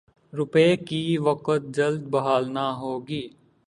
[0.33, 3.23] روپے کی وقعت جلد بحال نہ ہوگی۔